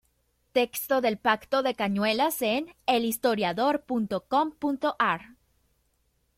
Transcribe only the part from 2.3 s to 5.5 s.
en elhistoriador.com.ar